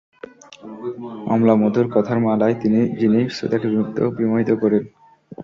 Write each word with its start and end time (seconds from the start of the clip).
অম্লমধুর 1.33 1.87
কথার 1.95 2.17
মালায় 2.25 2.55
যিনি 2.99 3.19
শ্রোতাকে 3.35 3.67
বিমুগ্ধ 3.71 3.97
বিমোহিত 4.17 4.49
করেন। 4.61 4.83